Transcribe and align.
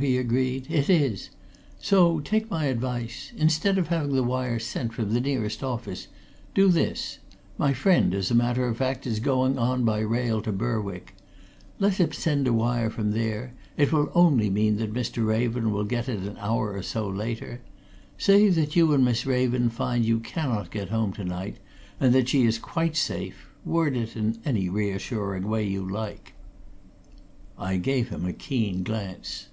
he 0.00 0.18
agreed. 0.18 0.66
"It 0.68 0.90
is. 0.90 1.30
So 1.80 2.18
take 2.18 2.50
my 2.50 2.64
advice. 2.64 3.32
Instead 3.36 3.78
of 3.78 3.86
having 3.86 4.16
the 4.16 4.24
wire 4.24 4.58
sent 4.58 4.92
from 4.92 5.14
the 5.14 5.20
nearest 5.20 5.62
office, 5.62 6.08
do 6.56 6.68
this 6.68 7.18
my 7.56 7.72
friend, 7.72 8.12
as 8.12 8.28
a 8.28 8.34
matter 8.34 8.66
of 8.66 8.78
fact, 8.78 9.06
is 9.06 9.20
going 9.20 9.58
on 9.60 9.84
by 9.84 10.00
rail 10.00 10.42
to 10.42 10.50
Berwick. 10.50 11.14
Let 11.78 11.94
him 12.00 12.10
send 12.12 12.48
a 12.48 12.52
wire 12.52 12.90
from 12.90 13.12
there: 13.12 13.54
it 13.76 13.92
will 13.92 14.10
only 14.12 14.50
mean 14.50 14.76
that 14.78 14.92
Mr. 14.92 15.24
Raven 15.24 15.70
will 15.70 15.84
get 15.84 16.08
it 16.08 16.22
an 16.24 16.36
hour 16.40 16.72
or 16.72 16.82
so 16.82 17.08
later. 17.08 17.60
Say 18.18 18.48
that 18.48 18.74
you 18.74 18.92
and 18.92 19.04
Miss 19.04 19.24
Raven 19.24 19.70
find 19.70 20.04
you 20.04 20.18
cannot 20.18 20.72
get 20.72 20.88
home 20.88 21.12
tonight, 21.12 21.58
and 22.00 22.12
that 22.12 22.28
she 22.28 22.42
is 22.44 22.58
quite 22.58 22.96
safe 22.96 23.46
word 23.64 23.96
it 23.96 24.16
in 24.16 24.38
any 24.44 24.68
reassuring 24.68 25.46
way 25.48 25.64
you 25.64 25.88
like." 25.88 26.32
I 27.56 27.76
gave 27.76 28.08
him 28.08 28.26
a 28.26 28.32
keen 28.32 28.82
glance. 28.82 29.46